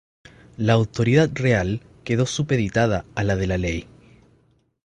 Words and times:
La 0.57 0.73
autoridad 0.73 1.29
real 1.31 1.83
quedó 2.03 2.25
supeditada 2.25 3.05
a 3.13 3.23
la 3.23 3.35
de 3.35 3.45
la 3.45 3.59
ley. 3.59 3.85